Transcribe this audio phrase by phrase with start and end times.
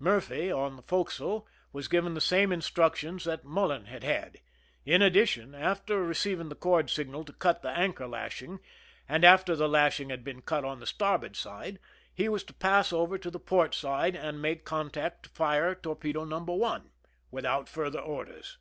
[0.00, 4.40] Murphy, on the forecastle, was given the same in structions that Mullen had had;
[4.84, 8.58] in addition, after receiving the cord signal to cut the anchor lashing,
[9.08, 11.78] and after the lashing had been cut on the starboard side,
[12.12, 16.24] he was to pass over to the port side and make contact to fire torpedo
[16.24, 16.40] No.
[16.40, 16.90] 1
[17.30, 18.58] without further orders.